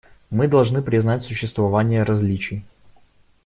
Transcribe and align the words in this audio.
Мы 0.31 0.47
должны 0.47 0.81
признать 0.81 1.23
существование 1.23 2.01
различий. 2.01 2.65